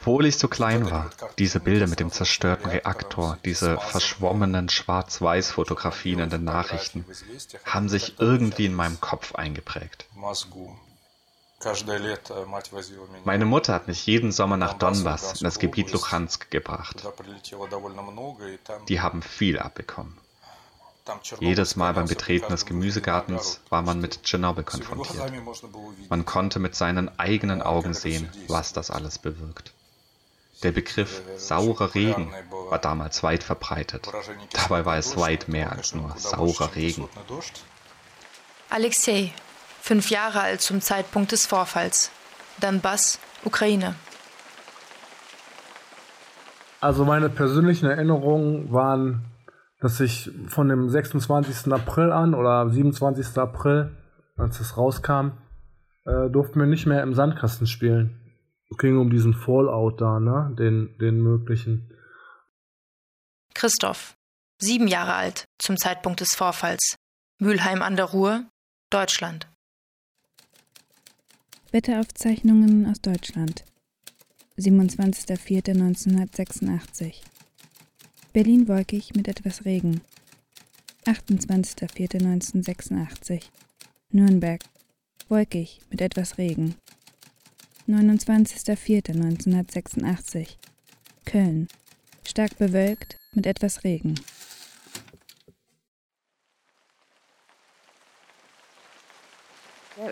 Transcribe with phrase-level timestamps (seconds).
[0.00, 6.30] Obwohl ich so klein war, diese Bilder mit dem zerstörten Reaktor, diese verschwommenen Schwarz-Weiß-Fotografien in
[6.30, 7.04] den Nachrichten,
[7.64, 10.06] haben sich irgendwie in meinem Kopf eingeprägt.
[13.24, 17.02] Meine Mutter hat mich jeden Sommer nach Donbass, in das Gebiet Luhansk, gebracht.
[18.88, 20.18] Die haben viel abbekommen.
[21.40, 25.32] Jedes Mal beim Betreten des Gemüsegartens war man mit Tschernobyl konfrontiert.
[26.08, 29.72] Man konnte mit seinen eigenen Augen sehen, was das alles bewirkt.
[30.62, 32.32] Der Begriff saurer Regen
[32.70, 34.08] war damals weit verbreitet.
[34.52, 37.08] Dabei war es weit mehr als nur saurer Regen.
[38.70, 39.32] Alexei,
[39.82, 42.10] fünf Jahre alt zum Zeitpunkt des Vorfalls.
[42.60, 43.94] Donbass, Ukraine.
[46.80, 49.24] Also meine persönlichen Erinnerungen waren,
[49.84, 51.70] dass ich von dem 26.
[51.70, 53.36] April an oder 27.
[53.36, 53.94] April,
[54.34, 55.32] als es rauskam,
[56.06, 58.18] äh, durften wir nicht mehr im Sandkasten spielen.
[58.70, 60.56] Es ging um diesen Fallout da, ne?
[60.58, 61.92] Den, den möglichen.
[63.52, 64.16] Christoph,
[64.58, 66.96] sieben Jahre alt zum Zeitpunkt des Vorfalls.
[67.38, 68.46] Mülheim an der Ruhr,
[68.88, 69.48] Deutschland.
[71.72, 73.66] Wetteraufzeichnungen aus Deutschland.
[74.56, 77.33] 27.04.1986.
[78.34, 80.00] Berlin wolkig mit etwas Regen.
[81.06, 83.44] 28.04.1986.
[84.10, 84.60] Nürnberg
[85.28, 86.74] wolkig mit etwas Regen.
[87.86, 90.56] 29.04.1986.
[91.24, 91.68] Köln.
[92.26, 94.16] Stark bewölkt mit etwas Regen.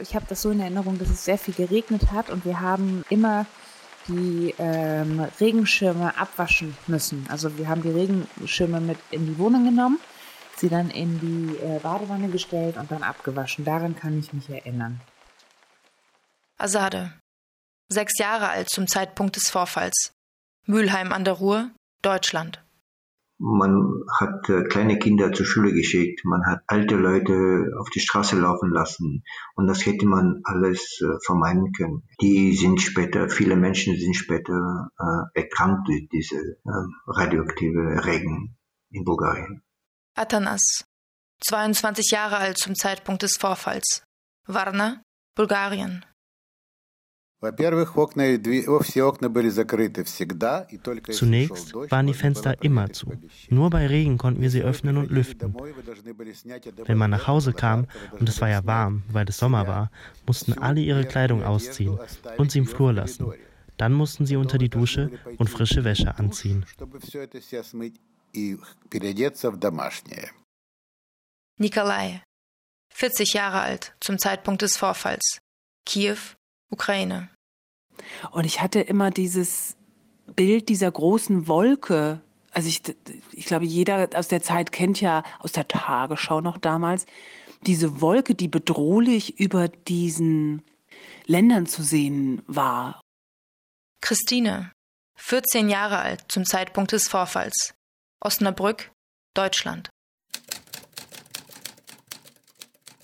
[0.00, 3.04] Ich habe das so in Erinnerung, dass es sehr viel geregnet hat und wir haben
[3.10, 3.46] immer
[4.08, 7.26] die ähm, Regenschirme abwaschen müssen.
[7.30, 9.98] Also wir haben die Regenschirme mit in die Wohnung genommen,
[10.56, 13.64] sie dann in die äh, Badewanne gestellt und dann abgewaschen.
[13.64, 15.00] Daran kann ich mich erinnern.
[16.58, 17.12] Asade,
[17.88, 20.12] sechs Jahre alt zum Zeitpunkt des Vorfalls.
[20.66, 21.70] Mülheim an der Ruhr,
[22.02, 22.62] Deutschland.
[23.44, 28.38] Man hat äh, kleine Kinder zur Schule geschickt, man hat alte Leute auf die Straße
[28.38, 29.24] laufen lassen
[29.56, 32.04] und das hätte man alles äh, vermeiden können.
[32.20, 36.70] Die sind später, viele Menschen sind später äh, erkrankt durch diese äh,
[37.08, 38.56] radioaktive Regen
[38.90, 39.62] in Bulgarien.
[40.14, 40.84] Atanas,
[41.44, 44.04] 22 Jahre alt zum Zeitpunkt des Vorfalls.
[44.46, 45.02] Varna,
[45.34, 46.04] Bulgarien.
[51.10, 53.12] Zunächst waren die Fenster immer zu.
[53.48, 55.56] Nur bei Regen konnten wir sie öffnen und lüften.
[56.84, 59.90] Wenn man nach Hause kam, und es war ja warm, weil es Sommer war,
[60.24, 61.98] mussten alle ihre Kleidung ausziehen
[62.38, 63.32] und sie im Flur lassen.
[63.76, 66.64] Dann mussten sie unter die Dusche und frische Wäsche anziehen.
[71.58, 72.22] Nikolai,
[72.94, 75.38] 40 Jahre alt zum Zeitpunkt des Vorfalls.
[75.84, 76.18] Kiew,
[76.72, 77.28] Ukraine.
[78.32, 79.76] Und ich hatte immer dieses
[80.34, 82.20] Bild dieser großen Wolke.
[82.50, 82.82] Also ich,
[83.32, 87.06] ich glaube, jeder aus der Zeit kennt ja aus der Tagesschau noch damals
[87.66, 90.62] diese Wolke, die bedrohlich über diesen
[91.26, 93.00] Ländern zu sehen war.
[94.00, 94.72] Christine,
[95.18, 97.74] 14 Jahre alt zum Zeitpunkt des Vorfalls.
[98.20, 98.90] Osnabrück,
[99.34, 99.90] Deutschland.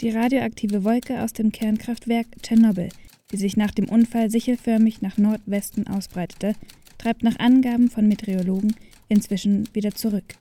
[0.00, 2.90] Die radioaktive Wolke aus dem Kernkraftwerk Tschernobyl
[3.30, 6.54] die sich nach dem Unfall sichelförmig nach Nordwesten ausbreitete,
[6.98, 8.74] treibt nach Angaben von Meteorologen
[9.08, 10.34] inzwischen wieder zurück.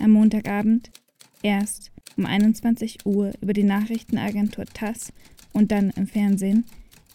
[0.00, 0.90] Am Montagabend,
[1.42, 5.12] erst um 21 Uhr über die Nachrichtenagentur TASS
[5.52, 6.64] und dann im Fernsehen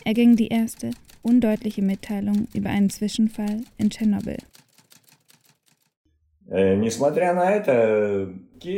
[0.03, 0.91] erging die erste
[1.21, 4.39] undeutliche Mitteilung über einen Zwischenfall in Tschernobyl.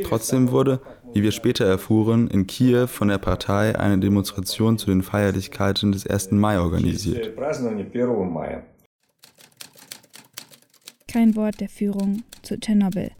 [0.04, 0.82] Trotzdem wurde,
[1.14, 6.06] wie wir später erfuhren, in Kiew von der Partei eine Demonstration zu den Feierlichkeiten des
[6.06, 6.32] 1.
[6.32, 7.32] Mai organisiert.
[11.08, 13.12] Kein Wort der Führung zu Tschernobyl.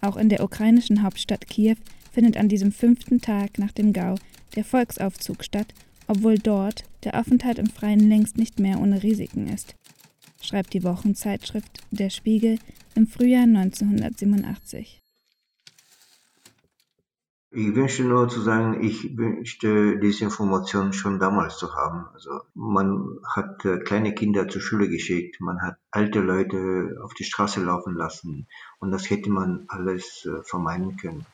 [0.00, 1.76] Auch in der ukrainischen Hauptstadt Kiew
[2.12, 4.14] findet an diesem fünften Tag nach dem Gau
[4.54, 5.68] der Volksaufzug statt,
[6.06, 9.74] obwohl dort der Aufenthalt im Freien längst nicht mehr ohne Risiken ist,
[10.40, 12.58] schreibt die Wochenzeitschrift Der Spiegel
[12.94, 15.02] im Frühjahr 1987.
[17.50, 22.04] Ich wünsche nur zu sagen, ich wünschte diese Information schon damals zu haben.
[22.12, 27.24] Also man hat äh, kleine Kinder zur Schule geschickt, man hat alte Leute auf die
[27.24, 28.48] Straße laufen lassen
[28.80, 31.24] und das hätte man alles äh, vermeiden können.